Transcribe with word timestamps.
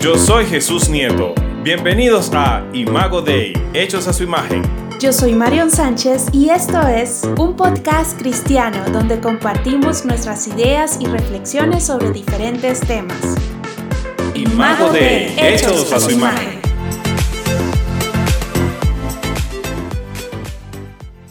Yo 0.00 0.16
soy 0.16 0.46
Jesús 0.46 0.88
Nieto. 0.88 1.34
Bienvenidos 1.62 2.30
a 2.32 2.66
Imago 2.72 3.20
Dei, 3.20 3.52
hechos 3.74 4.08
a 4.08 4.14
su 4.14 4.22
imagen. 4.22 4.62
Yo 4.98 5.12
soy 5.12 5.34
Marion 5.34 5.70
Sánchez 5.70 6.28
y 6.32 6.48
esto 6.48 6.80
es 6.88 7.28
un 7.36 7.54
podcast 7.54 8.18
cristiano 8.18 8.82
donde 8.92 9.20
compartimos 9.20 10.06
nuestras 10.06 10.48
ideas 10.48 10.98
y 11.02 11.06
reflexiones 11.06 11.84
sobre 11.84 12.12
diferentes 12.12 12.80
temas. 12.80 13.36
Imago 14.34 14.90
Dei, 14.90 15.34
hechos 15.38 15.92
a 15.92 16.00
su 16.00 16.12
imagen. 16.12 16.62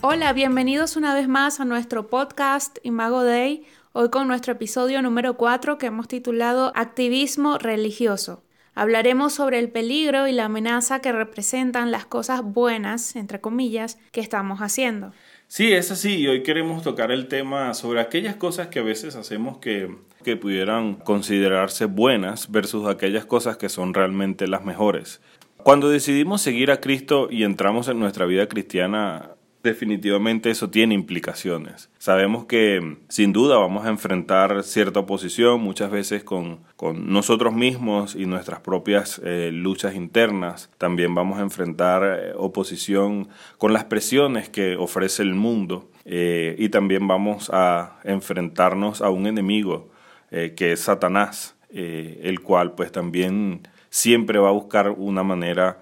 Hola, 0.01 0.31
bienvenidos 0.33 0.95
una 0.95 1.16
vez 1.16 1.27
más 1.27 1.59
a 1.59 1.66
nuestro 1.66 2.08
podcast 2.08 2.77
Imago 2.83 3.23
Dei, 3.23 3.66
hoy 3.94 4.11
con 4.11 4.27
nuestro 4.27 4.53
episodio 4.53 5.02
número 5.02 5.38
4 5.38 5.80
que 5.80 5.88
hemos 5.88 6.08
titulado 6.08 6.72
Activismo 6.75 7.58
Religioso. 7.58 8.44
Hablaremos 8.76 9.34
sobre 9.34 9.59
el 9.59 9.70
peligro 9.70 10.28
y 10.28 10.32
la 10.32 10.46
amenaza 10.46 11.00
que 11.00 11.12
representan 11.12 11.91
las 11.91 12.05
cosas 12.05 12.41
buenas, 12.44 13.16
entre 13.16 13.42
comillas, 13.42 13.98
que 14.12 14.22
estamos 14.22 14.59
haciendo. 14.59 15.12
Sí, 15.48 15.73
es 15.73 15.90
así. 15.92 16.18
Y 16.18 16.28
hoy 16.28 16.44
queremos 16.44 16.84
tocar 16.84 17.12
el 17.12 17.28
tema 17.28 17.73
sobre 17.73 18.02
aquellas 18.02 18.36
cosas 18.36 18.68
que 18.68 18.80
a 18.80 18.84
veces 18.84 19.16
hacemos 19.16 19.58
que, 19.58 19.90
que 20.23 20.38
pudieran 20.38 20.95
considerarse 20.95 21.86
buenas 21.86 22.52
versus 22.52 22.88
aquellas 22.88 23.26
cosas 23.26 23.58
que 23.58 23.70
son 23.70 23.94
realmente 23.94 24.48
las 24.48 24.64
mejores. 24.64 25.22
Cuando 25.64 25.90
decidimos 25.90 26.42
seguir 26.42 26.72
a 26.72 26.80
Cristo 26.80 27.28
y 27.30 27.44
entramos 27.44 27.90
en 27.90 28.00
nuestra 28.00 28.26
vida 28.26 28.48
cristiana, 28.48 29.31
Definitivamente 29.62 30.49
eso 30.49 30.70
tiene 30.70 30.94
implicaciones. 30.94 31.90
Sabemos 31.98 32.45
que 32.45 32.98
sin 33.09 33.33
duda 33.33 33.58
vamos 33.58 33.86
a 33.86 33.89
enfrentar 33.89 34.64
cierta 34.64 35.02
oposición, 35.02 35.59
muchas 35.59 35.92
veces 35.92 36.23
con, 36.23 36.61
nosotros 36.95 37.53
mismos 37.53 38.16
y 38.16 38.25
nuestras 38.25 38.61
propias 38.61 39.20
eh, 39.22 39.50
luchas 39.52 39.95
internas. 39.95 40.70
También 40.78 41.14
vamos 41.14 41.39
a 41.39 41.42
enfrentar 41.42 42.03
eh, 42.03 42.33
oposición 42.38 43.28
con 43.58 43.73
las 43.73 43.83
presiones 43.83 44.48
que 44.48 44.78
ofrece 44.78 45.23
el 45.23 45.36
mundo 45.36 45.92
eh, 46.05 46.55
y 46.58 46.70
también 46.70 47.05
vamos 47.09 47.50
a 47.52 48.00
enfrentarnos 48.05 49.02
a 49.02 49.09
un 49.09 49.28
enemigo 49.28 49.89
que 50.30 50.73
es 50.73 50.81
Satanás, 50.81 51.55
el 51.72 52.39
cual 52.42 52.76
pues 52.76 52.92
también 52.92 53.67
siempre 53.89 54.38
va 54.38 54.50
a 54.50 54.52
buscar 54.52 54.92
una 54.92 55.23
manera 55.23 55.80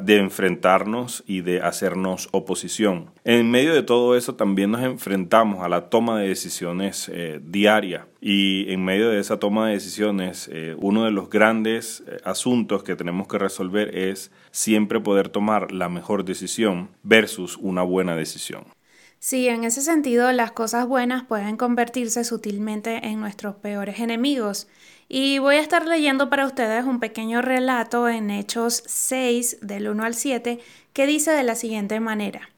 de 0.00 0.16
enfrentarnos 0.18 1.22
y 1.26 1.42
de 1.42 1.60
hacernos 1.60 2.28
oposición. 2.32 3.10
En 3.24 3.50
medio 3.50 3.72
de 3.74 3.84
todo 3.84 4.16
eso 4.16 4.34
también 4.34 4.72
nos 4.72 4.82
enfrentamos 4.82 5.64
a 5.64 5.68
la 5.68 5.88
toma 5.88 6.18
de 6.18 6.28
decisiones 6.28 7.08
eh, 7.12 7.40
diaria 7.44 8.08
y 8.20 8.72
en 8.72 8.84
medio 8.84 9.08
de 9.08 9.20
esa 9.20 9.38
toma 9.38 9.68
de 9.68 9.74
decisiones 9.74 10.50
eh, 10.52 10.74
uno 10.78 11.04
de 11.04 11.12
los 11.12 11.30
grandes 11.30 12.02
eh, 12.08 12.16
asuntos 12.24 12.82
que 12.82 12.96
tenemos 12.96 13.28
que 13.28 13.38
resolver 13.38 13.96
es 13.96 14.32
siempre 14.50 14.98
poder 14.98 15.28
tomar 15.28 15.70
la 15.70 15.88
mejor 15.88 16.24
decisión 16.24 16.88
versus 17.04 17.56
una 17.56 17.82
buena 17.82 18.16
decisión. 18.16 18.64
Sí, 19.20 19.48
en 19.48 19.64
ese 19.64 19.82
sentido 19.82 20.30
las 20.32 20.52
cosas 20.52 20.86
buenas 20.86 21.24
pueden 21.24 21.56
convertirse 21.56 22.24
sutilmente 22.24 23.06
en 23.06 23.20
nuestros 23.20 23.56
peores 23.56 24.00
enemigos 24.00 24.68
y 25.08 25.38
voy 25.38 25.56
a 25.56 25.60
estar 25.60 25.86
leyendo 25.86 26.28
para 26.28 26.46
ustedes 26.46 26.84
un 26.84 27.00
pequeño 27.00 27.40
relato 27.40 28.08
en 28.08 28.30
Hechos 28.30 28.82
6 28.86 29.58
del 29.62 29.88
1 29.88 30.04
al 30.04 30.14
7 30.14 30.60
que 30.92 31.06
dice 31.06 31.30
de 31.30 31.42
la 31.42 31.54
siguiente 31.54 31.98
manera. 31.98 32.50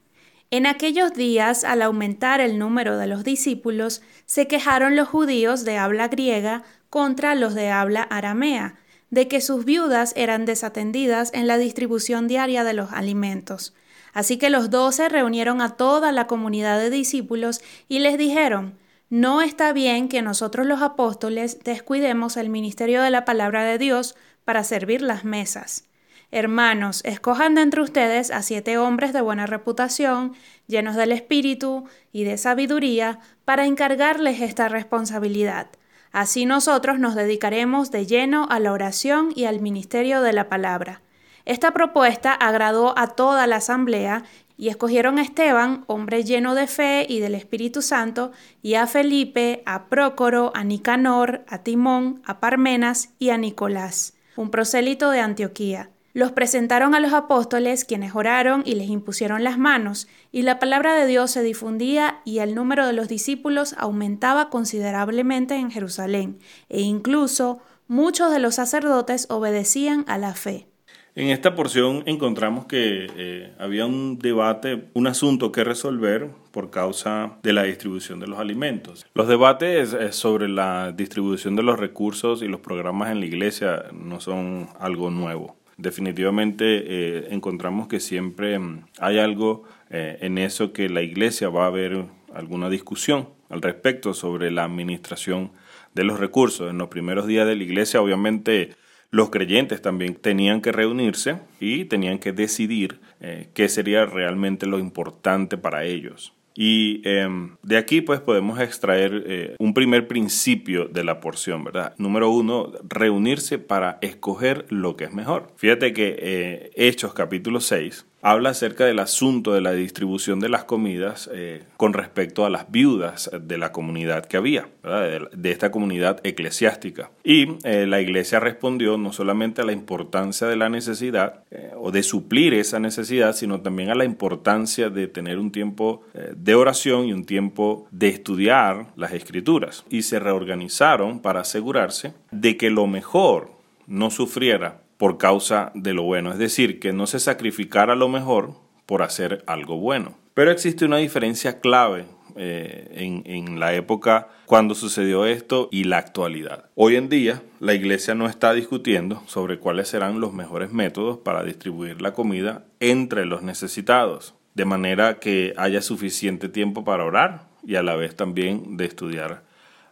En 0.49 0.65
aquellos 0.65 1.13
días, 1.13 1.63
al 1.63 1.81
aumentar 1.81 2.41
el 2.41 2.59
número 2.59 2.97
de 2.97 3.07
los 3.07 3.23
discípulos, 3.23 4.01
se 4.25 4.47
quejaron 4.47 4.97
los 4.97 5.07
judíos 5.07 5.63
de 5.63 5.77
habla 5.77 6.09
griega 6.09 6.63
contra 6.89 7.35
los 7.35 7.55
de 7.55 7.69
habla 7.69 8.03
aramea, 8.03 8.75
de 9.09 9.29
que 9.29 9.39
sus 9.39 9.63
viudas 9.63 10.11
eran 10.17 10.45
desatendidas 10.45 11.31
en 11.33 11.47
la 11.47 11.57
distribución 11.57 12.27
diaria 12.27 12.65
de 12.65 12.73
los 12.73 12.91
alimentos. 12.91 13.73
Así 14.11 14.37
que 14.37 14.49
los 14.49 14.69
doce 14.69 15.07
reunieron 15.07 15.61
a 15.61 15.77
toda 15.77 16.11
la 16.11 16.27
comunidad 16.27 16.79
de 16.79 16.89
discípulos 16.89 17.61
y 17.87 17.99
les 17.99 18.17
dijeron, 18.17 18.77
no 19.11 19.41
está 19.41 19.73
bien 19.73 20.07
que 20.07 20.21
nosotros 20.21 20.65
los 20.65 20.81
apóstoles 20.81 21.59
descuidemos 21.65 22.37
el 22.37 22.49
ministerio 22.49 23.01
de 23.01 23.09
la 23.09 23.25
palabra 23.25 23.65
de 23.65 23.77
Dios 23.77 24.15
para 24.45 24.63
servir 24.63 25.01
las 25.01 25.25
mesas. 25.25 25.89
Hermanos, 26.31 27.01
escojan 27.03 27.55
de 27.55 27.61
entre 27.61 27.81
ustedes 27.81 28.31
a 28.31 28.41
siete 28.41 28.77
hombres 28.77 29.11
de 29.11 29.19
buena 29.19 29.47
reputación, 29.47 30.33
llenos 30.65 30.95
del 30.95 31.11
espíritu 31.11 31.83
y 32.13 32.23
de 32.23 32.37
sabiduría, 32.37 33.19
para 33.43 33.65
encargarles 33.65 34.39
esta 34.39 34.69
responsabilidad. 34.69 35.67
Así 36.13 36.45
nosotros 36.45 36.97
nos 36.97 37.13
dedicaremos 37.13 37.91
de 37.91 38.05
lleno 38.05 38.47
a 38.49 38.59
la 38.59 38.71
oración 38.71 39.33
y 39.35 39.43
al 39.43 39.59
ministerio 39.59 40.21
de 40.21 40.31
la 40.31 40.47
palabra. 40.47 41.01
Esta 41.43 41.71
propuesta 41.71 42.33
agradó 42.33 42.97
a 42.97 43.07
toda 43.07 43.47
la 43.47 43.57
asamblea 43.57 44.23
y 44.57 44.69
escogieron 44.69 45.17
a 45.17 45.21
Esteban, 45.21 45.83
hombre 45.87 46.23
lleno 46.23 46.55
de 46.55 46.67
fe 46.67 47.05
y 47.07 47.19
del 47.19 47.35
Espíritu 47.35 47.81
Santo, 47.81 48.31
y 48.61 48.75
a 48.75 48.87
Felipe, 48.87 49.63
a 49.65 49.85
Prócoro, 49.87 50.51
a 50.55 50.63
Nicanor, 50.63 51.43
a 51.47 51.59
Timón, 51.59 52.21
a 52.25 52.39
Parmenas 52.39 53.09
y 53.19 53.29
a 53.29 53.37
Nicolás, 53.37 54.15
un 54.35 54.51
prosélito 54.51 55.09
de 55.09 55.19
Antioquía. 55.19 55.89
Los 56.13 56.33
presentaron 56.33 56.93
a 56.93 56.99
los 56.99 57.13
apóstoles, 57.13 57.85
quienes 57.85 58.15
oraron 58.15 58.63
y 58.65 58.75
les 58.75 58.89
impusieron 58.89 59.45
las 59.45 59.57
manos, 59.57 60.09
y 60.31 60.41
la 60.41 60.59
palabra 60.59 60.93
de 60.93 61.07
Dios 61.07 61.31
se 61.31 61.41
difundía 61.41 62.19
y 62.25 62.39
el 62.39 62.53
número 62.53 62.85
de 62.85 62.93
los 62.93 63.07
discípulos 63.07 63.75
aumentaba 63.77 64.49
considerablemente 64.49 65.55
en 65.55 65.71
Jerusalén, 65.71 66.39
e 66.67 66.81
incluso 66.81 67.59
muchos 67.87 68.31
de 68.31 68.39
los 68.39 68.55
sacerdotes 68.55 69.27
obedecían 69.29 70.03
a 70.07 70.17
la 70.17 70.33
fe. 70.33 70.70
En 71.13 71.27
esta 71.27 71.55
porción 71.55 72.03
encontramos 72.05 72.67
que 72.67 73.07
eh, 73.17 73.53
había 73.59 73.85
un 73.85 74.17
debate, 74.17 74.85
un 74.93 75.07
asunto 75.07 75.51
que 75.51 75.65
resolver 75.65 76.29
por 76.51 76.69
causa 76.69 77.37
de 77.43 77.51
la 77.51 77.63
distribución 77.63 78.21
de 78.21 78.27
los 78.27 78.39
alimentos. 78.39 79.05
Los 79.13 79.27
debates 79.27 79.91
eh, 79.91 80.13
sobre 80.13 80.47
la 80.47 80.93
distribución 80.93 81.57
de 81.57 81.63
los 81.63 81.77
recursos 81.77 82.41
y 82.41 82.47
los 82.47 82.61
programas 82.61 83.11
en 83.11 83.19
la 83.19 83.25
iglesia 83.25 83.87
no 83.91 84.21
son 84.21 84.69
algo 84.79 85.09
nuevo. 85.09 85.57
Definitivamente 85.75 86.63
eh, 86.85 87.27
encontramos 87.31 87.89
que 87.89 87.99
siempre 87.99 88.57
mm, 88.57 88.85
hay 88.99 89.19
algo 89.19 89.63
en 89.93 90.37
eso 90.37 90.71
que 90.71 90.87
la 90.87 91.01
iglesia 91.01 91.49
va 91.49 91.65
a 91.65 91.67
haber 91.67 92.05
alguna 92.33 92.69
discusión 92.69 93.27
al 93.49 93.61
respecto 93.61 94.13
sobre 94.13 94.49
la 94.49 94.63
administración 94.63 95.51
de 95.93 96.05
los 96.05 96.17
recursos. 96.17 96.69
En 96.69 96.77
los 96.77 96.87
primeros 96.87 97.27
días 97.27 97.45
de 97.45 97.57
la 97.57 97.63
iglesia 97.63 98.01
obviamente 98.01 98.73
los 99.11 99.29
creyentes 99.29 99.81
también 99.81 100.15
tenían 100.15 100.61
que 100.61 100.71
reunirse 100.71 101.39
y 101.59 101.85
tenían 101.85 102.17
que 102.17 102.31
decidir 102.31 102.99
eh, 103.19 103.49
qué 103.53 103.67
sería 103.67 104.05
realmente 104.05 104.65
lo 104.65 104.79
importante 104.79 105.57
para 105.57 105.83
ellos. 105.83 106.33
Y 106.53 107.01
em, 107.07 107.55
de 107.63 107.77
aquí 107.77 108.01
pues 108.01 108.19
podemos 108.19 108.59
extraer 108.59 109.23
eh, 109.25 109.55
un 109.59 109.73
primer 109.73 110.07
principio 110.07 110.85
de 110.85 111.03
la 111.03 111.19
porción, 111.19 111.63
¿verdad? 111.63 111.93
Número 111.97 112.29
uno, 112.29 112.71
reunirse 112.87 113.57
para 113.57 113.99
escoger 114.01 114.65
lo 114.69 114.95
que 114.95 115.05
es 115.05 115.13
mejor. 115.13 115.51
Fíjate 115.55 115.93
que 115.93 116.15
eh, 116.19 116.71
Hechos 116.75 117.13
capítulo 117.13 117.61
6 117.61 118.05
habla 118.21 118.51
acerca 118.51 118.85
del 118.85 118.99
asunto 118.99 119.53
de 119.53 119.61
la 119.61 119.71
distribución 119.71 120.39
de 120.39 120.49
las 120.49 120.63
comidas 120.63 121.29
eh, 121.33 121.63
con 121.77 121.93
respecto 121.93 122.45
a 122.45 122.49
las 122.49 122.71
viudas 122.71 123.29
de 123.39 123.57
la 123.57 123.71
comunidad 123.71 124.25
que 124.25 124.37
había, 124.37 124.67
de, 124.83 125.51
esta 125.51 125.71
comunidad 125.71 126.19
eclesiástica. 126.23 127.11
Y 127.23 127.57
eh, 127.63 127.85
la 127.87 128.01
iglesia 128.01 128.39
respondió 128.39 128.97
no 128.97 129.11
solamente 129.11 129.61
a 129.61 129.65
la 129.65 129.71
importancia 129.71 130.47
de 130.47 130.55
la 130.55 130.69
necesidad 130.69 131.43
eh, 131.51 131.71
o 131.75 131.91
de 131.91 132.03
suplir 132.03 132.53
esa 132.53 132.79
necesidad, 132.79 133.35
sino 133.35 133.61
también 133.61 133.89
a 133.89 133.95
la 133.95 134.05
importancia 134.05 134.89
de 134.89 135.07
tener 135.07 135.39
un 135.39 135.51
tiempo 135.51 136.03
de 136.13 136.55
oración 136.55 137.05
y 137.05 137.13
un 137.13 137.25
tiempo 137.25 137.87
de 137.91 138.09
estudiar 138.09 138.87
las 138.95 139.13
escrituras. 139.13 139.85
Y 139.89 140.03
se 140.03 140.19
reorganizaron 140.19 141.19
para 141.19 141.41
asegurarse 141.41 142.13
de 142.31 142.57
que 142.57 142.69
lo 142.69 142.87
mejor 142.87 143.51
no 143.87 144.09
sufriera 144.09 144.80
por 145.01 145.17
causa 145.17 145.71
de 145.73 145.95
lo 145.95 146.03
bueno, 146.03 146.31
es 146.31 146.37
decir, 146.37 146.79
que 146.79 146.93
no 146.93 147.07
se 147.07 147.19
sacrificara 147.19 147.95
lo 147.95 148.07
mejor 148.07 148.53
por 148.85 149.01
hacer 149.01 149.43
algo 149.47 149.77
bueno. 149.77 150.15
Pero 150.35 150.51
existe 150.51 150.85
una 150.85 150.97
diferencia 150.97 151.59
clave 151.59 152.05
eh, 152.35 153.23
en, 153.25 153.59
la 153.59 153.73
época 153.73 154.27
cuando 154.45 154.75
sucedió 154.75 155.25
esto 155.25 155.69
y 155.71 155.85
la 155.85 155.97
actualidad. 155.97 156.65
Hoy 156.75 156.97
en 156.97 157.09
día 157.09 157.41
la 157.59 157.73
iglesia 157.73 158.13
no 158.13 158.27
está 158.27 158.53
discutiendo 158.53 159.23
sobre 159.25 159.57
cuáles 159.57 159.87
serán 159.87 160.19
los 160.19 160.33
mejores 160.33 160.71
métodos 160.71 161.17
para 161.17 161.43
distribuir 161.43 161.99
la 161.99 162.13
comida 162.13 162.65
entre 162.79 163.25
los 163.25 163.41
necesitados, 163.41 164.35
de 164.53 164.65
manera 164.65 165.17
que 165.17 165.55
haya 165.57 165.81
suficiente 165.81 166.47
tiempo 166.47 166.83
para 166.83 167.05
orar 167.05 167.47
y 167.65 167.73
a 167.73 167.81
la 167.81 167.95
vez 167.95 168.15
también 168.15 168.77
de 168.77 168.85
estudiar 168.85 169.41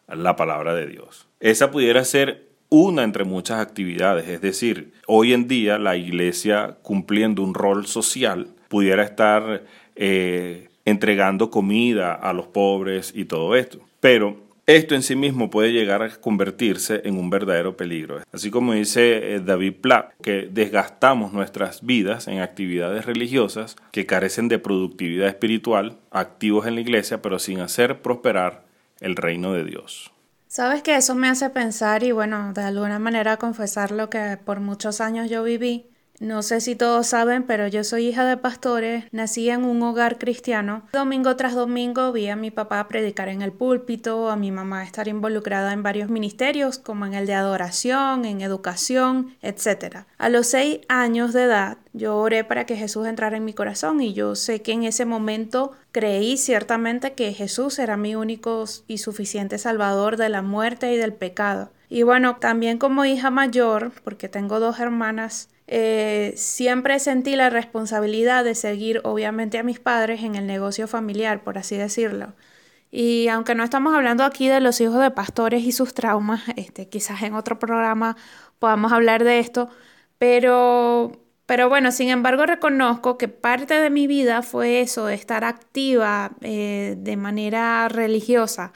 la 0.08 0.36
palabra 0.36 0.76
de 0.76 0.86
Dios. 0.86 1.28
Esa 1.40 1.72
pudiera 1.72 2.06
ser 2.06 2.49
una 2.70 3.04
entre 3.04 3.24
muchas 3.24 3.60
actividades. 3.60 4.28
Es 4.30 4.42
decir, 4.42 4.94
hoy 5.08 5.34
en 5.34 5.48
día 5.48 5.78
la 5.78 5.98
iglesia 5.98 6.78
cumpliendo 6.82 7.44
un 7.44 7.54
rol 7.54 7.88
social 7.88 8.48
pudiera 8.68 9.04
estar 9.04 9.64
eh, 9.96 10.70
entregando 10.86 11.50
comida 11.50 12.14
a 12.14 12.34
los 12.34 12.48
pobres 12.48 13.12
y 13.16 13.26
todo 13.26 13.56
esto. 13.56 13.80
Pero 14.00 14.38
esto 14.66 14.94
en 14.94 15.02
sí 15.02 15.16
mismo 15.16 15.50
puede 15.50 15.74
llegar 15.74 16.04
a 16.04 16.10
convertirse 16.10 17.02
en 17.04 17.18
un 17.18 17.32
verdadero 17.32 17.76
peligro. 17.76 18.22
Así 18.32 18.52
como 18.52 18.74
dice 18.74 19.34
eh, 19.34 19.40
David 19.40 19.74
Platt, 19.82 20.14
que 20.22 20.48
desgastamos 20.52 21.34
nuestras 21.34 21.84
vidas 21.84 22.28
en 22.28 22.40
actividades 22.40 23.08
religiosas 23.08 23.76
que 23.92 24.06
carecen 24.06 24.48
de 24.48 24.60
productividad 24.60 25.28
espiritual, 25.28 25.98
activos 26.12 26.68
en 26.68 26.76
la 26.76 26.82
iglesia, 26.82 27.20
pero 27.20 27.40
sin 27.40 27.62
hacer 27.62 28.04
prosperar 28.04 28.64
el 29.00 29.16
reino 29.16 29.54
de 29.54 29.64
Dios. 29.64 30.12
Sabes 30.60 30.84
que 30.84 30.98
eso 30.98 31.16
me 31.16 31.30
hace 31.30 31.50
pensar 31.50 32.04
y 32.04 32.12
bueno, 32.12 32.52
de 32.52 32.64
alguna 32.64 33.00
manera 33.00 33.38
confesar 33.38 33.92
lo 33.92 34.10
que 34.10 34.38
por 34.44 34.60
muchos 34.60 35.00
años 35.00 35.30
yo 35.30 35.42
viví 35.42 35.90
no 36.20 36.44
sé 36.44 36.60
si 36.60 36.76
todos 36.76 37.08
saben, 37.08 37.44
pero 37.44 37.68
yo 37.68 37.84
soy 37.84 38.08
hija 38.08 38.26
de 38.26 38.36
pastores, 38.36 39.06
nací 39.12 39.50
en 39.50 39.64
un 39.64 39.82
hogar 39.82 40.18
cristiano. 40.18 40.84
Domingo 40.92 41.36
tras 41.38 41.56
domingo 41.56 42.12
vi 42.12 42.28
a 42.28 42.36
mi 42.36 42.52
papá 42.52 42.88
predicar 42.88 43.30
en 43.30 43.42
el 43.42 43.54
púlpito, 43.54 44.30
a 44.30 44.36
mi 44.36 44.52
mamá 44.52 44.84
estar 44.84 45.08
involucrada 45.08 45.72
en 45.72 45.82
varios 45.82 46.10
ministerios, 46.10 46.78
como 46.78 47.06
en 47.06 47.14
el 47.14 47.26
de 47.26 47.36
adoración, 47.36 48.26
en 48.26 48.42
educación, 48.42 49.36
etc. 49.42 50.06
A 50.18 50.30
los 50.30 50.48
seis 50.48 50.80
años 50.90 51.32
de 51.32 51.44
edad, 51.44 51.78
yo 51.94 52.18
oré 52.18 52.44
para 52.44 52.66
que 52.66 52.76
Jesús 52.76 53.08
entrara 53.08 53.38
en 53.38 53.46
mi 53.46 53.54
corazón 53.54 54.02
y 54.02 54.14
yo 54.14 54.36
sé 54.36 54.62
que 54.62 54.74
en 54.74 54.84
ese 54.84 55.06
momento 55.06 55.72
creí 55.92 56.38
ciertamente 56.38 57.14
que 57.14 57.34
Jesús 57.34 57.80
era 57.80 57.98
mi 57.98 58.16
único 58.16 58.66
y 58.88 58.98
suficiente 58.98 59.58
salvador 59.58 60.18
de 60.18 60.30
la 60.30 60.42
muerte 60.42 60.94
y 60.94 60.98
del 60.98 61.14
pecado. 61.14 61.72
Y 61.90 62.04
bueno, 62.04 62.38
también 62.40 62.78
como 62.78 63.06
hija 63.06 63.32
mayor, 63.32 63.92
porque 64.04 64.30
tengo 64.30 64.60
dos 64.60 64.80
hermanas, 64.80 65.50
eh, 65.72 66.34
siempre 66.36 67.00
sentí 67.00 67.36
la 67.36 67.52
responsabilidad 67.52 68.44
de 68.44 68.56
seguir 68.56 69.02
obviamente 69.04 69.60
a 69.60 69.64
mis 69.64 69.80
padres 69.80 70.24
en 70.24 70.34
el 70.34 70.48
negocio 70.48 70.88
familiar, 70.88 71.44
por 71.44 71.60
así 71.60 71.78
decirlo. 71.78 72.34
Y 72.92 73.28
aunque 73.28 73.54
no 73.54 73.64
estamos 73.64 73.94
hablando 73.94 74.24
aquí 74.24 74.48
de 74.50 74.62
los 74.62 74.82
hijos 74.82 75.00
de 75.00 75.12
pastores 75.12 75.64
y 75.64 75.72
sus 75.72 75.94
traumas, 75.94 76.42
este, 76.56 76.90
quizás 76.90 77.22
en 77.22 77.36
otro 77.36 77.60
programa 77.60 78.18
podamos 78.58 78.92
hablar 78.92 79.24
de 79.24 79.38
esto, 79.38 79.70
pero, 80.18 81.12
pero 81.46 81.70
bueno, 81.70 81.92
sin 81.92 82.10
embargo 82.10 82.48
reconozco 82.48 83.20
que 83.20 83.28
parte 83.28 83.76
de 83.76 83.92
mi 83.92 84.08
vida 84.08 84.42
fue 84.42 84.82
eso, 84.82 85.06
de 85.06 85.14
estar 85.16 85.44
activa 85.44 86.32
eh, 86.42 86.96
de 86.98 87.16
manera 87.16 87.88
religiosa. 87.90 88.74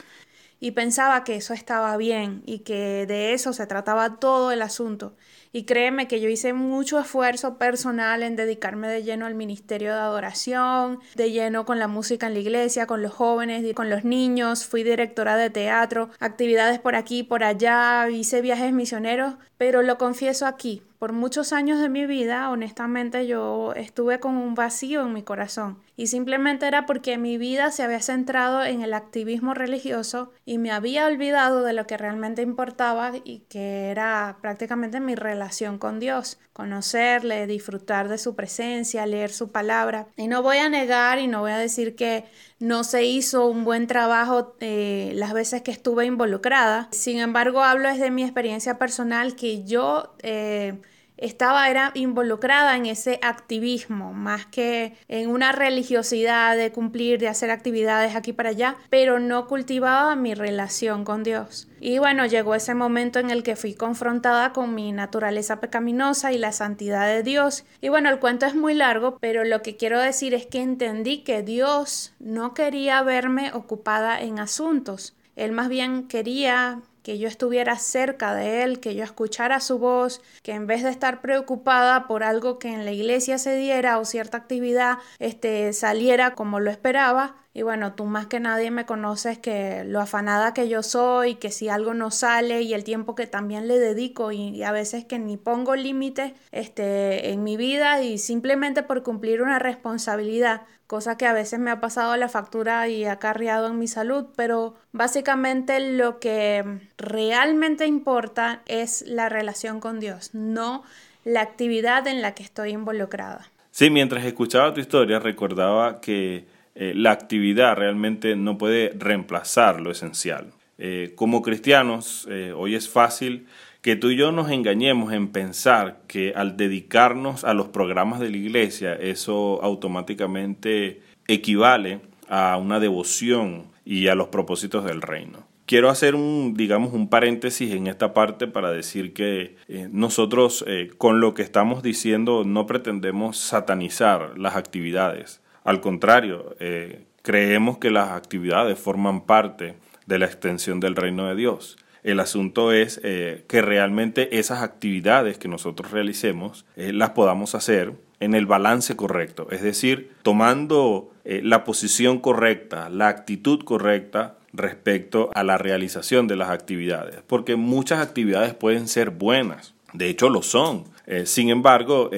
Y 0.59 0.71
pensaba 0.71 1.23
que 1.23 1.35
eso 1.35 1.53
estaba 1.53 1.97
bien 1.97 2.43
y 2.45 2.59
que 2.59 3.05
de 3.07 3.33
eso 3.33 3.51
se 3.51 3.67
trataba 3.67 4.19
todo 4.19 4.51
el 4.51 4.61
asunto. 4.61 5.15
Y 5.55 5.65
créeme 5.65 6.07
que 6.07 6.19
yo 6.19 6.29
hice 6.29 6.51
mucho 6.51 6.99
esfuerzo 6.99 7.59
personal 7.59 8.23
en 8.23 8.35
dedicarme 8.35 8.87
de 8.87 9.03
lleno 9.03 9.27
al 9.27 9.35
ministerio 9.35 9.93
de 9.93 9.99
adoración, 9.99 10.99
de 11.13 11.31
lleno 11.31 11.63
con 11.63 11.77
la 11.77 11.87
música 11.87 12.25
en 12.25 12.33
la 12.33 12.39
iglesia, 12.39 12.87
con 12.87 13.03
los 13.03 13.13
jóvenes, 13.13 13.63
y 13.63 13.73
con 13.75 13.89
los 13.89 14.03
niños. 14.03 14.65
Fui 14.65 14.83
directora 14.83 15.37
de 15.37 15.51
teatro, 15.51 16.09
actividades 16.19 16.79
por 16.79 16.95
aquí, 16.95 17.21
por 17.21 17.43
allá, 17.43 18.09
hice 18.09 18.41
viajes 18.41 18.73
misioneros, 18.73 19.35
pero 19.57 19.83
lo 19.83 19.97
confieso 19.99 20.47
aquí, 20.47 20.81
por 21.03 21.11
muchos 21.11 21.51
años 21.51 21.81
de 21.81 21.89
mi 21.89 22.05
vida, 22.05 22.49
honestamente, 22.49 23.27
yo 23.27 23.73
estuve 23.75 24.21
con 24.21 24.37
un 24.37 24.55
vacío 24.55 25.01
en 25.01 25.11
mi 25.11 25.21
corazón. 25.21 25.79
Y 25.97 26.07
simplemente 26.07 26.65
era 26.65 26.85
porque 26.85 27.17
mi 27.17 27.37
vida 27.37 27.71
se 27.71 27.83
había 27.83 27.99
centrado 27.99 28.63
en 28.63 28.81
el 28.81 28.93
activismo 28.93 29.53
religioso 29.53 30.31
y 30.45 30.59
me 30.59 30.71
había 30.71 31.05
olvidado 31.05 31.61
de 31.63 31.73
lo 31.73 31.85
que 31.85 31.97
realmente 31.97 32.41
importaba 32.41 33.11
y 33.21 33.39
que 33.49 33.89
era 33.89 34.37
prácticamente 34.39 35.01
mi 35.01 35.15
relación 35.43 35.77
con 35.77 35.99
Dios. 35.99 36.37
Conocerle, 36.53 37.47
disfrutar 37.47 38.07
de 38.07 38.17
su 38.17 38.33
presencia, 38.35 39.05
leer 39.05 39.31
su 39.31 39.51
palabra. 39.51 40.07
Y 40.15 40.27
no 40.27 40.41
voy 40.41 40.57
a 40.57 40.69
negar 40.69 41.19
y 41.19 41.27
no 41.27 41.41
voy 41.41 41.51
a 41.51 41.57
decir 41.57 41.95
que 41.95 42.25
no 42.59 42.85
se 42.85 43.03
hizo 43.03 43.47
un 43.47 43.65
buen 43.65 43.87
trabajo 43.87 44.55
eh, 44.61 45.11
las 45.15 45.33
veces 45.33 45.61
que 45.61 45.71
estuve 45.71 46.05
involucrada. 46.05 46.87
Sin 46.91 47.19
embargo, 47.19 47.61
hablo 47.61 47.89
desde 47.89 48.09
mi 48.09 48.23
experiencia 48.23 48.77
personal 48.77 49.35
que 49.35 49.65
yo... 49.65 50.15
Eh, 50.21 50.75
estaba 51.23 51.69
era 51.69 51.91
involucrada 51.93 52.75
en 52.75 52.85
ese 52.85 53.17
activismo 53.21 54.11
más 54.13 54.45
que 54.45 54.97
en 55.07 55.29
una 55.29 55.53
religiosidad 55.53 56.57
de 56.57 56.73
cumplir, 56.73 57.17
de 57.19 57.29
hacer 57.29 57.49
actividades 57.49 58.15
aquí 58.15 58.33
para 58.33 58.49
allá, 58.49 58.75
pero 58.89 59.19
no 59.19 59.47
cultivaba 59.47 60.17
mi 60.17 60.33
relación 60.33 61.05
con 61.05 61.23
Dios. 61.23 61.69
Y 61.79 61.97
bueno, 61.97 62.25
llegó 62.25 62.55
ese 62.55 62.75
momento 62.75 63.19
en 63.19 63.29
el 63.29 63.41
que 63.41 63.55
fui 63.55 63.73
confrontada 63.73 64.51
con 64.51 64.75
mi 64.75 64.91
naturaleza 64.91 65.61
pecaminosa 65.61 66.33
y 66.33 66.37
la 66.37 66.51
santidad 66.51 67.07
de 67.07 67.23
Dios. 67.23 67.63
Y 67.79 67.87
bueno, 67.87 68.09
el 68.09 68.19
cuento 68.19 68.45
es 68.45 68.55
muy 68.55 68.73
largo, 68.73 69.17
pero 69.19 69.45
lo 69.45 69.61
que 69.61 69.77
quiero 69.77 69.99
decir 69.99 70.33
es 70.33 70.45
que 70.45 70.61
entendí 70.61 71.23
que 71.23 71.41
Dios 71.41 72.13
no 72.19 72.53
quería 72.53 73.01
verme 73.01 73.51
ocupada 73.53 74.21
en 74.21 74.39
asuntos. 74.39 75.15
Él 75.35 75.51
más 75.51 75.69
bien 75.69 76.07
quería 76.07 76.81
que 77.03 77.19
yo 77.19 77.27
estuviera 77.27 77.77
cerca 77.77 78.33
de 78.33 78.63
él, 78.63 78.79
que 78.79 78.95
yo 78.95 79.03
escuchara 79.03 79.59
su 79.59 79.77
voz, 79.77 80.21
que 80.41 80.53
en 80.53 80.67
vez 80.67 80.83
de 80.83 80.89
estar 80.89 81.21
preocupada 81.21 82.07
por 82.07 82.23
algo 82.23 82.57
que 82.57 82.73
en 82.73 82.85
la 82.85 82.91
iglesia 82.91 83.37
se 83.37 83.55
diera 83.55 83.99
o 83.99 84.05
cierta 84.05 84.37
actividad 84.37 84.97
este 85.19 85.73
saliera 85.73 86.33
como 86.33 86.59
lo 86.59 86.71
esperaba, 86.71 87.35
y 87.55 87.61
bueno, 87.61 87.93
tú 87.93 88.05
más 88.05 88.25
que 88.25 88.39
nadie 88.39 88.71
me 88.71 88.85
conoces 88.87 89.37
que 89.37 89.83
lo 89.83 90.01
afanada 90.01 90.55
que 90.55 90.67
yo 90.67 90.81
soy, 90.81 91.35
que 91.35 91.51
si 91.51 91.69
algo 91.69 91.93
no 91.93 92.09
sale 92.09 92.63
y 92.63 92.73
el 92.73 92.83
tiempo 92.83 93.13
que 93.13 93.27
también 93.27 93.67
le 93.67 93.77
dedico 93.77 94.31
y, 94.31 94.63
a 94.63 94.71
veces 94.71 95.05
que 95.05 95.19
ni 95.19 95.37
pongo 95.37 95.75
límites 95.75 96.33
este, 96.51 97.29
en 97.29 97.43
mi 97.43 97.55
vida 97.55 98.01
y 98.01 98.17
simplemente 98.17 98.81
por 98.81 99.03
cumplir 99.03 99.43
una 99.43 99.59
responsabilidad, 99.59 100.63
cosa 100.93 101.17
que 101.17 101.25
a 101.25 101.33
veces 101.33 101.59
me 101.59 101.71
ha 101.71 101.79
pasado 101.79 102.15
la 102.17 102.29
factura 102.29 102.87
y 102.87 103.05
ha 103.05 103.17
carriado 103.17 103.65
en 103.65 103.79
mi 103.79 103.87
salud, 103.87 104.25
pero 104.35 104.75
básicamente 104.91 105.79
lo 105.79 106.19
que 106.19 106.63
realmente 106.99 107.87
importa 107.87 108.61
es 108.67 109.03
la 109.07 109.27
relación 109.27 109.79
con 109.79 109.99
Dios, 109.99 110.35
no 110.35 110.83
la 111.25 111.41
actividad 111.41 112.05
en 112.05 112.21
la 112.21 112.35
que 112.35 112.43
estoy 112.43 112.73
involucrada. 112.73 113.49
Sí, 113.71 113.89
mientras 113.89 114.23
escuchaba 114.23 114.71
tu 114.71 114.81
historia 114.81 115.17
recordaba 115.17 115.99
que 115.99 116.45
eh, 116.75 116.93
la 116.95 117.09
actividad 117.09 117.75
realmente 117.75 118.35
no 118.35 118.59
puede 118.59 118.93
reemplazar 118.95 119.81
lo 119.81 119.89
esencial. 119.89 120.53
Eh, 120.77 121.13
como 121.15 121.41
cristianos, 121.41 122.27
eh, 122.29 122.53
hoy 122.55 122.75
es 122.75 122.87
fácil 122.87 123.47
que 123.83 123.97
tú 123.97 124.09
y 124.11 124.15
yo 124.15 124.31
nos 124.31 124.49
engañemos 124.49 125.11
en 125.11 125.27
pensar 125.27 125.99
que 126.07 126.33
al 126.35 126.55
dedicarnos 126.55 127.43
a 127.43 127.53
los 127.53 127.67
programas 127.67 128.21
de 128.21 128.31
la 128.31 128.37
iglesia, 128.37 128.95
eso 128.95 129.59
automáticamente 129.61 131.01
equivale 131.27 131.99
a 132.29 132.57
una 132.57 132.79
devoción 132.79 133.65
y 133.83 134.07
a 134.07 134.15
los 134.15 134.29
propósitos 134.29 134.85
del 134.85 135.01
reino. 135.01 135.45
Quiero 135.65 135.89
hacer 135.89 136.15
un, 136.15 136.53
digamos, 136.55 136.93
un 136.93 137.09
paréntesis 137.09 137.73
en 137.73 137.87
esta 137.87 138.13
parte 138.13 138.47
para 138.47 138.71
decir 138.71 139.13
que 139.13 139.57
nosotros 139.91 140.63
con 140.97 141.19
lo 141.19 141.33
que 141.33 141.41
estamos 141.41 141.83
diciendo 141.83 142.43
no 142.45 142.65
pretendemos 142.65 143.37
satanizar 143.37 144.37
las 144.37 144.55
actividades. 144.55 145.41
Al 145.65 145.81
contrario, 145.81 146.55
eh, 146.61 147.03
creemos 147.21 147.79
que 147.79 147.91
las 147.91 148.11
actividades 148.11 148.79
forman 148.79 149.25
parte 149.25 149.75
de 150.05 150.19
la 150.19 150.25
extensión 150.25 150.79
del 150.79 150.95
reino 150.95 151.27
de 151.27 151.35
Dios. 151.35 151.77
El 152.03 152.19
asunto 152.19 152.71
es 152.71 152.99
eh, 153.03 153.45
que 153.47 153.61
realmente 153.61 154.37
esas 154.37 154.61
actividades 154.61 155.37
que 155.37 155.47
nosotros 155.47 155.91
realicemos 155.91 156.65
eh, 156.75 156.93
las 156.93 157.11
podamos 157.11 157.55
hacer 157.55 157.93
en 158.19 158.35
el 158.35 158.45
balance 158.45 158.95
correcto, 158.95 159.47
es 159.51 159.61
decir, 159.61 160.11
tomando 160.21 161.09
la 161.25 161.65
posición 161.65 162.19
correcta, 162.19 162.89
la 162.89 163.09
actitud 163.09 163.63
correcta 163.63 164.37
respecto 164.53 165.29
a 165.33 165.43
la 165.43 165.57
realización 165.57 166.27
de 166.27 166.37
las 166.37 166.49
actividades, 166.49 167.21
porque 167.27 167.57
muchas 167.57 167.99
actividades 167.99 168.53
pueden 168.53 168.87
ser 168.87 169.09
buenas, 169.09 169.73
de 169.91 170.07
hecho 170.07 170.29
lo 170.29 170.41
son, 170.41 170.85
sin 171.25 171.49
embargo, 171.49 172.11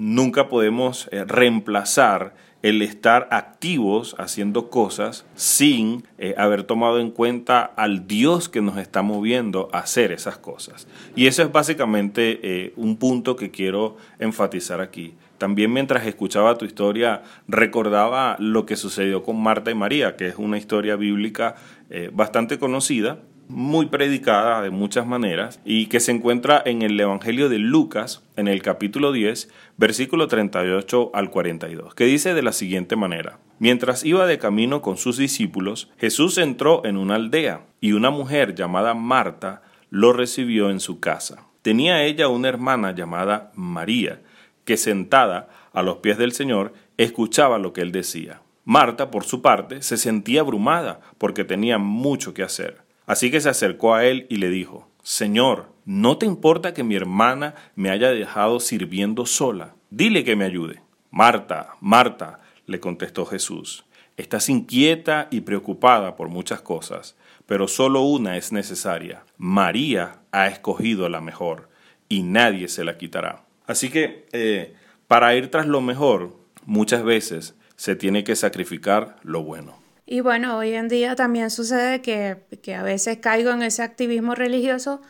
nunca 0.00 0.48
podemos 0.48 1.08
reemplazar 1.12 2.34
el 2.62 2.82
estar 2.82 3.28
activos 3.30 4.14
haciendo 4.18 4.68
cosas 4.68 5.24
sin 5.34 6.04
eh, 6.18 6.34
haber 6.36 6.64
tomado 6.64 7.00
en 7.00 7.10
cuenta 7.10 7.62
al 7.62 8.06
Dios 8.06 8.48
que 8.48 8.60
nos 8.60 8.76
está 8.76 9.02
moviendo 9.02 9.68
a 9.72 9.78
hacer 9.78 10.12
esas 10.12 10.38
cosas. 10.38 10.86
Y 11.16 11.26
eso 11.26 11.42
es 11.42 11.52
básicamente 11.52 12.40
eh, 12.42 12.72
un 12.76 12.96
punto 12.96 13.36
que 13.36 13.50
quiero 13.50 13.96
enfatizar 14.18 14.80
aquí. 14.80 15.14
También 15.38 15.72
mientras 15.72 16.06
escuchaba 16.06 16.58
tu 16.58 16.66
historia 16.66 17.22
recordaba 17.48 18.36
lo 18.38 18.66
que 18.66 18.76
sucedió 18.76 19.22
con 19.22 19.42
Marta 19.42 19.70
y 19.70 19.74
María, 19.74 20.16
que 20.16 20.26
es 20.26 20.34
una 20.36 20.58
historia 20.58 20.96
bíblica 20.96 21.54
eh, 21.88 22.10
bastante 22.12 22.58
conocida, 22.58 23.20
muy 23.50 23.86
predicada 23.86 24.62
de 24.62 24.70
muchas 24.70 25.06
maneras 25.06 25.60
y 25.64 25.86
que 25.86 26.00
se 26.00 26.12
encuentra 26.12 26.62
en 26.64 26.82
el 26.82 26.98
Evangelio 26.98 27.48
de 27.48 27.58
Lucas, 27.58 28.22
en 28.36 28.48
el 28.48 28.62
capítulo 28.62 29.12
10, 29.12 29.50
versículo 29.76 30.28
38 30.28 31.10
al 31.12 31.30
42, 31.30 31.94
que 31.94 32.04
dice 32.04 32.32
de 32.34 32.42
la 32.42 32.52
siguiente 32.52 32.96
manera. 32.96 33.38
Mientras 33.58 34.04
iba 34.04 34.26
de 34.26 34.38
camino 34.38 34.80
con 34.80 34.96
sus 34.96 35.16
discípulos, 35.16 35.90
Jesús 35.98 36.38
entró 36.38 36.84
en 36.84 36.96
una 36.96 37.16
aldea 37.16 37.66
y 37.80 37.92
una 37.92 38.10
mujer 38.10 38.54
llamada 38.54 38.94
Marta 38.94 39.62
lo 39.90 40.12
recibió 40.12 40.70
en 40.70 40.80
su 40.80 41.00
casa. 41.00 41.44
Tenía 41.62 42.04
ella 42.04 42.28
una 42.28 42.48
hermana 42.48 42.94
llamada 42.94 43.50
María, 43.54 44.20
que 44.64 44.76
sentada 44.76 45.48
a 45.72 45.82
los 45.82 45.98
pies 45.98 46.16
del 46.16 46.32
Señor 46.32 46.72
escuchaba 46.96 47.58
lo 47.58 47.72
que 47.72 47.82
él 47.82 47.92
decía. 47.92 48.40
Marta, 48.64 49.10
por 49.10 49.24
su 49.24 49.42
parte, 49.42 49.82
se 49.82 49.96
sentía 49.96 50.42
abrumada 50.42 51.00
porque 51.18 51.44
tenía 51.44 51.78
mucho 51.78 52.32
que 52.32 52.42
hacer 52.42 52.89
Así 53.10 53.32
que 53.32 53.40
se 53.40 53.48
acercó 53.48 53.96
a 53.96 54.04
él 54.04 54.28
y 54.30 54.36
le 54.36 54.50
dijo, 54.50 54.88
Señor, 55.02 55.72
¿no 55.84 56.16
te 56.16 56.26
importa 56.26 56.72
que 56.72 56.84
mi 56.84 56.94
hermana 56.94 57.56
me 57.74 57.90
haya 57.90 58.12
dejado 58.12 58.60
sirviendo 58.60 59.26
sola? 59.26 59.74
Dile 59.90 60.22
que 60.22 60.36
me 60.36 60.44
ayude. 60.44 60.80
Marta, 61.10 61.74
Marta, 61.80 62.38
le 62.66 62.78
contestó 62.78 63.26
Jesús, 63.26 63.84
estás 64.16 64.48
inquieta 64.48 65.26
y 65.32 65.40
preocupada 65.40 66.14
por 66.14 66.28
muchas 66.28 66.60
cosas, 66.60 67.16
pero 67.46 67.66
solo 67.66 68.02
una 68.02 68.36
es 68.36 68.52
necesaria. 68.52 69.24
María 69.36 70.20
ha 70.30 70.46
escogido 70.46 71.08
la 71.08 71.20
mejor 71.20 71.68
y 72.08 72.22
nadie 72.22 72.68
se 72.68 72.84
la 72.84 72.96
quitará. 72.96 73.44
Así 73.66 73.90
que 73.90 74.28
eh, 74.30 74.76
para 75.08 75.34
ir 75.34 75.50
tras 75.50 75.66
lo 75.66 75.80
mejor, 75.80 76.36
muchas 76.64 77.02
veces 77.02 77.56
se 77.74 77.96
tiene 77.96 78.22
que 78.22 78.36
sacrificar 78.36 79.16
lo 79.24 79.42
bueno. 79.42 79.79
Y 80.12 80.22
bueno, 80.22 80.58
hoy 80.58 80.74
en 80.74 80.88
día 80.88 81.14
también 81.14 81.50
sucede 81.50 82.02
que, 82.02 82.44
que 82.62 82.74
a 82.74 82.82
veces 82.82 83.18
caigo 83.18 83.52
en 83.52 83.62
ese 83.62 83.82
activismo 83.82 84.34
religioso 84.34 85.00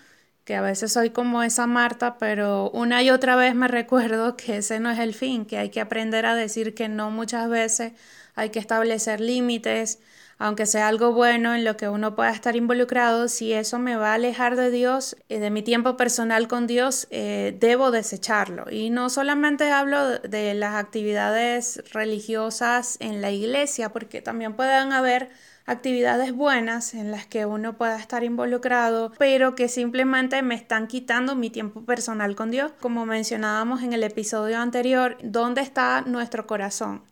que 0.45 0.57
a 0.57 0.63
veces 0.63 0.93
soy 0.93 1.11
como 1.11 1.43
esa 1.45 1.67
Marta, 1.67 2.19
pero 2.19 2.71
una 2.73 3.03
y 3.03 3.11
otra 3.11 3.37
vez 3.37 3.55
me 3.55 3.69
recuerdo 3.81 4.37
que 4.37 4.59
ese 4.59 4.81
no 4.81 4.91
es 4.91 4.99
el 5.01 5.15
fin, 5.15 5.47
que 5.47 5.59
hay 5.59 5.71
que 5.71 5.81
aprender 5.83 6.27
a 6.27 6.35
decir 6.35 6.75
que 6.75 6.89
no 6.89 7.11
muchas 7.13 7.49
veces, 7.51 7.95
hay 8.35 8.51
que 8.51 8.59
establecer 8.61 9.21
límites, 9.21 10.01
aunque 10.41 10.65
sea 10.65 10.89
algo 10.89 11.13
bueno 11.13 11.55
en 11.55 11.65
lo 11.65 11.77
que 11.77 11.91
uno 11.91 12.15
pueda 12.15 12.31
estar 12.31 12.57
involucrado, 12.57 13.29
si 13.29 13.53
eso 13.53 13.79
me 13.79 13.97
va 13.97 14.13
a 14.13 14.15
alejar 14.15 14.57
de 14.57 14.71
Dios, 14.71 15.15
y 15.29 15.37
de 15.37 15.51
mi 15.51 15.63
tiempo 15.63 15.99
personal 15.99 16.49
con 16.49 16.67
Dios, 16.67 17.07
eh, 17.11 17.55
debo 17.61 17.91
desecharlo. 17.91 18.65
Y 18.71 18.89
no 18.89 19.11
solamente 19.11 19.71
hablo 19.71 20.19
de 20.19 20.55
las 20.55 20.77
actividades 20.77 21.83
religiosas 21.93 22.97
en 23.01 23.21
la 23.21 23.31
iglesia, 23.31 23.91
porque 23.91 24.23
también 24.23 24.55
pueden 24.55 24.93
haber 24.93 25.29
actividades 25.67 26.33
buenas 26.33 26.95
en 26.95 27.11
las 27.11 27.27
que 27.27 27.45
uno 27.45 27.77
pueda 27.77 27.99
estar 27.99 28.25
involucrado, 28.25 29.13
pero 29.19 29.55
que 29.55 29.69
simplemente 29.69 30.41
me 30.41 30.55
están 30.55 30.87
quitando 30.87 31.35
mi 31.35 31.51
tiempo 31.51 31.85
personal 31.85 32.35
con 32.35 32.51
Dios. 32.51 32.73
Como 32.81 33.05
mencionábamos 33.05 33.83
en 33.83 33.93
el 33.93 34.03
episodio 34.05 34.59
anterior, 34.59 35.19
¿dónde 35.23 35.61
está 35.61 36.01
nuestro 36.01 36.47
corazón? 36.47 37.03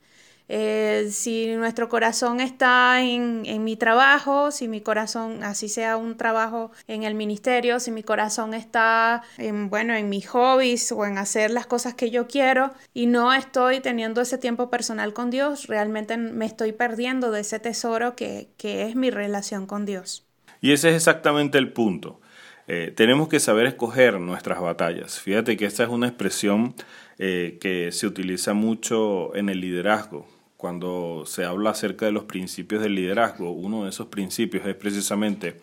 Eh, 0.50 1.08
si 1.10 1.54
nuestro 1.56 1.90
corazón 1.90 2.40
está 2.40 3.02
en, 3.02 3.42
en, 3.44 3.64
mi 3.64 3.76
trabajo, 3.76 4.50
si 4.50 4.66
mi 4.66 4.80
corazón, 4.80 5.42
así 5.44 5.68
sea 5.68 5.98
un 5.98 6.16
trabajo 6.16 6.70
en 6.86 7.02
el 7.02 7.14
ministerio, 7.14 7.80
si 7.80 7.90
mi 7.90 8.02
corazón 8.02 8.54
está 8.54 9.22
en, 9.36 9.68
bueno, 9.68 9.94
en 9.94 10.08
mis 10.08 10.26
hobbies 10.28 10.90
o 10.90 11.04
en 11.04 11.18
hacer 11.18 11.50
las 11.50 11.66
cosas 11.66 11.92
que 11.94 12.10
yo 12.10 12.26
quiero 12.28 12.72
y 12.94 13.06
no 13.06 13.34
estoy 13.34 13.80
teniendo 13.80 14.22
ese 14.22 14.38
tiempo 14.38 14.70
personal 14.70 15.12
con 15.12 15.30
Dios, 15.30 15.66
realmente 15.66 16.16
me 16.16 16.46
estoy 16.46 16.72
perdiendo 16.72 17.30
de 17.30 17.40
ese 17.40 17.58
tesoro 17.58 18.16
que, 18.16 18.48
que 18.56 18.84
es 18.86 18.96
mi 18.96 19.10
relación 19.10 19.66
con 19.66 19.84
Dios. 19.84 20.26
Y 20.62 20.72
ese 20.72 20.88
es 20.88 20.96
exactamente 20.96 21.58
el 21.58 21.72
punto. 21.74 22.20
Eh, 22.68 22.92
tenemos 22.94 23.28
que 23.28 23.38
saber 23.38 23.66
escoger 23.66 24.18
nuestras 24.18 24.60
batallas. 24.60 25.20
Fíjate 25.20 25.58
que 25.58 25.66
esta 25.66 25.84
es 25.84 25.88
una 25.90 26.08
expresión 26.08 26.74
eh, 27.18 27.58
que 27.60 27.92
se 27.92 28.06
utiliza 28.06 28.54
mucho 28.54 29.34
en 29.36 29.48
el 29.50 29.60
liderazgo 29.60 30.37
cuando 30.58 31.22
se 31.24 31.44
habla 31.44 31.70
acerca 31.70 32.04
de 32.04 32.12
los 32.12 32.24
principios 32.24 32.82
del 32.82 32.96
liderazgo, 32.96 33.52
uno 33.52 33.84
de 33.84 33.90
esos 33.90 34.08
principios 34.08 34.66
es 34.66 34.74
precisamente 34.74 35.60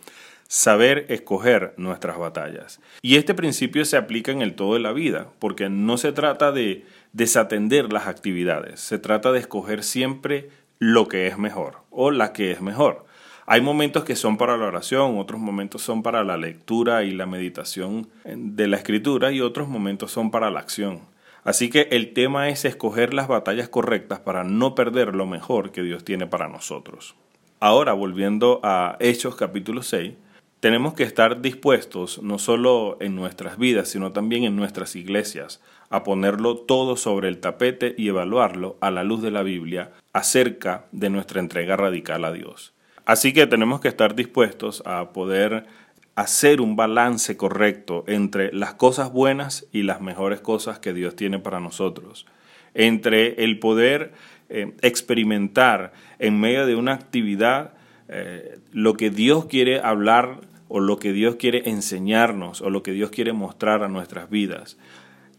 saber 0.48 1.06
escoger 1.10 1.74
nuestras 1.76 2.18
batallas. 2.18 2.80
Y 3.02 3.18
este 3.18 3.34
principio 3.34 3.84
se 3.84 3.98
aplica 3.98 4.32
en 4.32 4.42
el 4.42 4.56
todo 4.56 4.76
de 4.76 4.80
la 4.80 4.94
vida, 4.94 5.28
porque 5.40 5.68
no 5.68 5.98
se 5.98 6.14
trata 6.14 6.54
de 6.54 6.86
desatender 7.12 7.92
las 7.92 8.08
actividades, 8.08 8.80
se 8.80 8.98
trata 8.98 9.34
de 9.34 9.40
escoger 9.40 9.84
siempre 9.84 10.50
lo 10.80 11.10
que 11.10 11.28
es 11.28 11.38
mejor 11.38 11.80
o 11.90 12.10
la 12.10 12.32
que 12.32 12.52
es 12.52 12.62
mejor. 12.62 13.06
Hay 13.48 13.60
momentos 13.60 14.06
que 14.06 14.16
son 14.16 14.38
para 14.38 14.56
la 14.56 14.66
oración, 14.66 15.20
otros 15.20 15.42
momentos 15.42 15.82
son 15.82 16.04
para 16.04 16.24
la 16.24 16.38
lectura 16.38 17.04
y 17.04 17.12
la 17.12 17.26
meditación 17.26 18.08
de 18.24 18.68
la 18.70 18.78
escritura 18.78 19.34
y 19.34 19.42
otros 19.42 19.68
momentos 19.68 20.12
son 20.12 20.32
para 20.32 20.50
la 20.50 20.62
acción. 20.62 21.02
Así 21.46 21.70
que 21.70 21.88
el 21.92 22.12
tema 22.14 22.50
es 22.50 22.66
escoger 22.66 23.14
las 23.14 23.28
batallas 23.28 23.70
correctas 23.70 24.20
para 24.20 24.44
no 24.44 24.74
perder 24.74 25.14
lo 25.14 25.28
mejor 25.28 25.72
que 25.72 25.84
Dios 25.84 26.04
tiene 26.04 26.26
para 26.26 26.50
nosotros. 26.50 27.16
Ahora, 27.60 27.94
volviendo 27.94 28.60
a 28.64 28.98
Hechos 29.00 29.36
capítulo 29.36 29.84
6, 29.84 30.14
tenemos 30.60 30.96
que 30.96 31.04
estar 31.04 31.42
dispuestos, 31.42 32.20
no 32.24 32.40
solo 32.40 32.98
en 33.00 33.16
nuestras 33.16 33.60
vidas, 33.60 33.90
sino 33.90 34.12
también 34.12 34.44
en 34.44 34.56
nuestras 34.56 34.96
iglesias, 34.96 35.62
a 35.92 36.04
ponerlo 36.04 36.58
todo 36.58 36.98
sobre 36.98 37.28
el 37.28 37.38
tapete 37.38 37.94
y 37.96 38.08
evaluarlo 38.08 38.76
a 38.82 38.90
la 38.90 39.04
luz 39.04 39.22
de 39.22 39.30
la 39.30 39.44
Biblia 39.44 39.92
acerca 40.14 40.88
de 40.92 41.12
nuestra 41.12 41.40
entrega 41.40 41.78
radical 41.78 42.26
a 42.26 42.32
Dios. 42.32 42.74
Así 43.06 43.34
que 43.34 43.46
tenemos 43.46 43.82
que 43.82 43.88
estar 43.88 44.16
dispuestos 44.16 44.82
a 44.88 45.14
poder 45.14 45.68
hacer 46.16 46.62
un 46.62 46.76
balance 46.76 47.36
correcto 47.36 48.06
entre 48.08 48.54
las 48.54 48.74
cosas 48.74 49.12
buenas 49.12 49.68
y 49.72 49.84
las 49.84 50.02
mejores 50.02 50.40
cosas 50.40 50.80
que 50.80 50.94
Dios 50.94 51.16
tiene 51.16 51.40
para 51.40 51.60
nosotros, 51.60 52.26
entre 52.74 53.44
el 53.44 53.60
poder 53.60 54.14
eh, 54.50 54.74
experimentar 54.82 55.94
en 56.20 56.40
medio 56.40 56.66
de 56.66 56.76
una 56.76 56.94
actividad 56.94 57.74
eh, 58.08 58.60
lo 58.72 58.94
que 58.94 59.10
Dios 59.10 59.46
quiere 59.46 59.80
hablar 59.82 60.42
o 60.68 60.80
lo 60.80 60.98
que 61.00 61.12
Dios 61.12 61.36
quiere 61.36 61.70
enseñarnos 61.70 62.62
o 62.62 62.70
lo 62.70 62.82
que 62.82 62.92
Dios 62.92 63.12
quiere 63.12 63.34
mostrar 63.34 63.84
a 63.84 63.90
nuestras 63.90 64.30
vidas, 64.30 64.78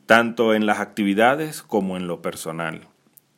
tanto 0.05 0.55
en 0.55 0.67
las 0.67 0.81
actividades 0.81 1.63
como 1.63 1.97
en 1.97 2.07
lo 2.07 2.21
personal 2.23 2.89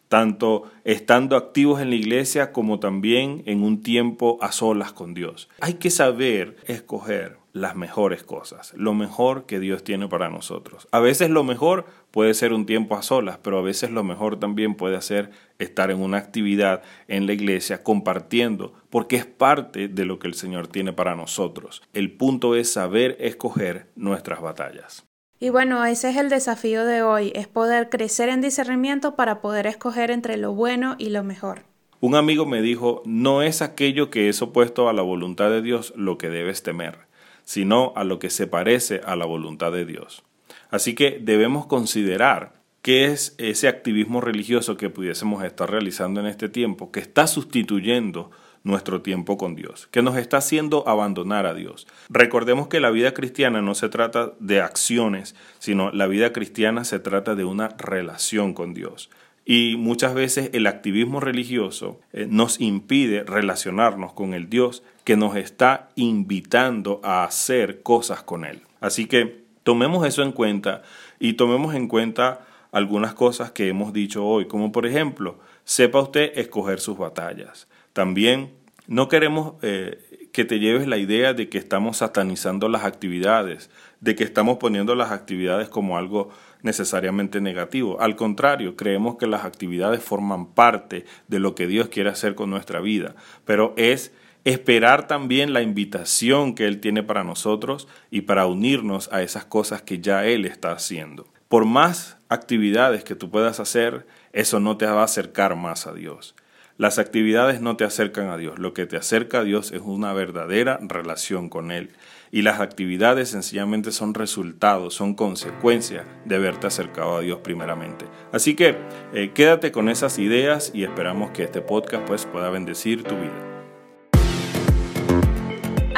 tanto 0.09 0.65
estando 0.85 1.37
activos 1.37 1.81
en 1.81 1.91
la 1.91 1.97
iglesia 1.97 2.53
como 2.53 2.81
también 2.81 3.43
en 3.47 3.63
un 3.63 3.83
tiempo 3.83 4.39
a 4.41 4.53
solas 4.53 4.93
con 4.93 5.15
Dios. 5.15 5.49
Hay 5.61 5.75
que 5.75 5.91
saber 5.91 6.57
escoger 6.67 7.39
las 7.53 7.77
mejores 7.77 8.23
cosas, 8.23 8.73
lo 8.77 8.95
mejor 8.95 9.47
que 9.47 9.59
Dios 9.59 9.83
tiene 9.83 10.09
para 10.09 10.29
nosotros. 10.29 10.87
A 10.93 11.01
veces 11.01 11.31
lo 11.31 11.45
mejor 11.45 11.87
puede 12.11 12.35
ser 12.35 12.53
un 12.53 12.67
tiempo 12.67 12.97
a 12.97 13.03
solas, 13.03 13.39
pero 13.43 13.59
a 13.59 13.63
veces 13.63 13.91
lo 13.91 14.05
mejor 14.05 14.39
también 14.39 14.75
puede 14.75 15.01
ser 15.03 15.31
estar 15.59 15.91
en 15.91 16.01
una 16.01 16.19
actividad 16.19 16.83
en 17.09 17.27
la 17.27 17.33
iglesia 17.33 17.83
compartiendo, 17.83 18.75
porque 18.91 19.17
es 19.17 19.27
parte 19.27 19.89
de 19.89 20.05
lo 20.05 20.19
que 20.19 20.29
el 20.29 20.35
Señor 20.35 20.69
tiene 20.69 20.93
para 20.93 21.17
nosotros. 21.17 21.83
El 21.93 22.13
punto 22.13 22.55
es 22.55 22.73
saber 22.73 23.17
escoger 23.21 23.89
nuestras 23.97 24.41
batallas. 24.41 25.08
Y 25.41 25.51
bueno, 25.51 25.85
ese 25.85 26.11
es 26.11 26.17
el 26.17 26.31
desafío 26.31 26.85
de 26.85 27.03
hoy, 27.03 27.31
es 27.35 27.47
poder 27.47 27.91
crecer 27.91 28.29
en 28.29 28.41
discernimiento 28.41 29.15
para 29.15 29.41
poder 29.41 29.69
escoger 29.69 30.11
entre 30.11 30.37
lo 30.37 30.53
bueno 30.53 30.97
y 30.99 31.11
lo 31.11 31.23
mejor. 31.23 31.63
Un 32.01 32.17
amigo 32.17 32.45
me 32.45 32.61
dijo, 32.61 33.03
no 33.05 33.43
es 33.43 33.63
aquello 33.63 34.11
que 34.11 34.29
es 34.29 34.43
opuesto 34.43 34.89
a 34.89 34.93
la 34.93 35.03
voluntad 35.03 35.51
de 35.51 35.63
Dios 35.63 35.93
lo 35.97 36.19
que 36.19 36.29
debes 36.29 36.65
temer, 36.65 36.99
sino 37.45 37.93
a 37.95 38.03
lo 38.03 38.19
que 38.19 38.31
se 38.31 38.49
parece 38.49 39.01
a 39.05 39.15
la 39.15 39.27
voluntad 39.27 39.71
de 39.71 39.85
Dios. 39.85 40.25
Así 40.71 40.97
que 40.97 41.21
debemos 41.23 41.67
considerar 41.67 42.55
qué 42.83 43.07
es 43.07 43.37
ese 43.39 43.69
activismo 43.69 44.21
religioso 44.21 44.77
que 44.77 44.91
pudiésemos 44.91 45.45
estar 45.45 45.71
realizando 45.71 46.19
en 46.19 46.27
este 46.27 46.49
tiempo, 46.49 46.91
que 46.91 47.01
está 47.01 47.29
sustituyendo 47.29 48.33
nuestro 48.69 49.01
tiempo 49.03 49.37
con 49.39 49.57
Dios, 49.57 49.89
que 49.91 50.03
nos 50.03 50.17
está 50.17 50.37
haciendo 50.37 50.87
abandonar 50.87 51.47
a 51.47 51.55
Dios. 51.55 51.89
Recordemos 52.11 52.69
que 52.69 52.81
la 52.81 52.91
vida 52.91 53.15
cristiana 53.15 53.63
no 53.63 53.75
se 53.75 53.89
trata 53.89 54.33
de 54.39 54.61
acciones, 54.61 55.35
sino 55.59 55.91
la 55.91 56.07
vida 56.07 56.33
cristiana 56.33 56.85
se 56.85 57.01
trata 57.01 57.35
de 57.35 57.45
una 57.45 57.69
relación 57.79 58.53
con 58.53 58.75
Dios. 58.75 59.11
Y 59.45 59.77
muchas 59.79 60.13
veces 60.13 60.51
el 60.53 60.67
activismo 60.67 61.21
religioso 61.21 61.99
eh, 62.13 62.27
nos 62.29 62.61
impide 62.61 63.25
relacionarnos 63.25 64.13
con 64.13 64.35
el 64.35 64.51
Dios 64.51 64.83
que 65.05 65.17
nos 65.17 65.37
está 65.37 65.89
invitando 65.97 67.01
a 67.03 67.25
hacer 67.25 67.83
cosas 67.83 68.23
con 68.23 68.45
Él. 68.45 68.61
Así 68.81 69.07
que 69.07 69.45
tomemos 69.63 70.07
eso 70.07 70.23
en 70.23 70.33
cuenta 70.33 70.83
y 71.19 71.33
tomemos 71.33 71.75
en 71.75 71.89
cuenta 71.89 72.47
algunas 72.73 73.15
cosas 73.15 73.51
que 73.51 73.69
hemos 73.69 73.95
dicho 73.95 74.27
hoy, 74.27 74.47
como 74.47 74.71
por 74.71 74.85
ejemplo, 74.85 75.39
sepa 75.65 76.03
usted 76.03 76.33
escoger 76.35 76.81
sus 76.81 76.99
batallas. 76.99 77.67
También 77.95 78.58
no 78.89 79.09
queremos 79.09 79.55
eh, 79.63 80.29
que 80.33 80.47
te 80.47 80.59
lleves 80.59 80.87
la 80.89 80.97
idea 80.97 81.35
de 81.35 81.49
que 81.49 81.59
estamos 81.59 81.99
satanizando 81.99 82.69
las 82.69 82.85
actividades, 82.85 83.71
de 84.01 84.17
que 84.17 84.25
estamos 84.25 84.57
poniendo 84.57 84.95
las 84.95 85.13
actividades 85.13 85.69
como 85.69 85.99
algo 85.99 86.31
necesariamente 86.63 87.41
negativo. 87.43 88.01
Al 88.01 88.17
contrario, 88.17 88.77
creemos 88.77 89.17
que 89.17 89.27
las 89.27 89.45
actividades 89.45 90.03
forman 90.03 90.47
parte 90.47 91.05
de 91.29 91.39
lo 91.39 91.55
que 91.55 91.67
Dios 91.67 91.89
quiere 91.89 92.09
hacer 92.09 92.35
con 92.35 92.49
nuestra 92.49 92.81
vida, 92.81 93.15
pero 93.45 93.75
es 93.77 94.11
esperar 94.45 95.07
también 95.07 95.53
la 95.53 95.61
invitación 95.61 96.55
que 96.55 96.67
Él 96.67 96.81
tiene 96.81 97.03
para 97.03 97.25
nosotros 97.25 97.89
y 98.11 98.23
para 98.23 98.47
unirnos 98.47 99.13
a 99.13 99.21
esas 99.21 99.45
cosas 99.45 99.83
que 99.83 100.01
ya 100.01 100.25
Él 100.25 100.47
está 100.47 100.73
haciendo. 100.73 101.27
Por 101.49 101.67
más 101.67 102.17
actividades 102.31 103.05
que 103.05 103.15
tú 103.15 103.31
puedas 103.31 103.61
hacer, 103.61 104.07
eso 104.33 104.61
no 104.61 104.79
te 104.79 104.87
va 104.87 105.03
a 105.03 105.05
acercar 105.05 105.57
más 105.57 105.87
a 105.87 105.93
Dios. 105.93 106.35
Las 106.79 107.01
actividades 107.01 107.61
no 107.61 107.77
te 107.77 107.83
acercan 107.83 108.29
a 108.29 108.37
Dios, 108.37 108.61
lo 108.61 108.73
que 108.73 108.87
te 108.87 108.97
acerca 108.97 109.41
a 109.41 109.43
Dios 109.43 109.73
es 109.73 109.81
una 109.83 110.13
verdadera 110.13 110.79
relación 110.81 111.49
con 111.49 111.73
Él. 111.73 111.91
Y 112.31 112.43
las 112.43 112.61
actividades 112.61 113.31
sencillamente 113.31 113.91
son 113.91 114.15
resultados, 114.15 114.95
son 114.95 115.15
consecuencias 115.15 116.07
de 116.25 116.37
haberte 116.37 116.69
acercado 116.69 117.17
a 117.17 117.21
Dios 117.21 117.41
primeramente. 117.43 118.05
Así 118.31 118.55
que 118.55 118.77
eh, 119.13 119.33
quédate 119.35 119.73
con 119.73 119.89
esas 119.89 120.21
ideas 120.21 120.71
y 120.73 120.85
esperamos 120.85 121.33
que 121.33 121.43
este 121.43 121.63
podcast 121.63 122.07
pues, 122.07 122.27
pueda 122.27 122.49
bendecir 122.49 123.03
tu 123.03 123.17
vida. 123.17 123.58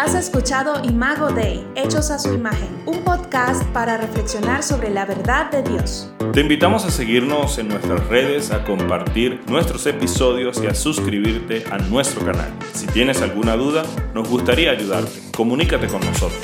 Has 0.00 0.14
escuchado 0.14 0.82
Imago 0.82 1.30
Dei, 1.30 1.62
Hechos 1.74 2.10
a 2.10 2.18
su 2.18 2.32
imagen, 2.32 2.70
un 2.86 3.04
podcast 3.04 3.62
para 3.64 3.98
reflexionar 3.98 4.62
sobre 4.62 4.88
la 4.88 5.04
verdad 5.04 5.50
de 5.50 5.62
Dios. 5.62 6.10
Te 6.32 6.40
invitamos 6.40 6.86
a 6.86 6.90
seguirnos 6.90 7.58
en 7.58 7.68
nuestras 7.68 8.06
redes, 8.06 8.50
a 8.50 8.64
compartir 8.64 9.42
nuestros 9.46 9.84
episodios 9.84 10.58
y 10.64 10.68
a 10.68 10.74
suscribirte 10.74 11.64
a 11.70 11.76
nuestro 11.76 12.24
canal. 12.24 12.50
Si 12.72 12.86
tienes 12.86 13.20
alguna 13.20 13.56
duda, 13.56 13.82
nos 14.14 14.26
gustaría 14.26 14.70
ayudarte. 14.70 15.20
Comunícate 15.36 15.86
con 15.86 16.00
nosotros. 16.00 16.40